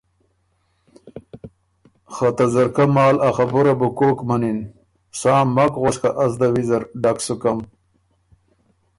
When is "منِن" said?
4.27-4.59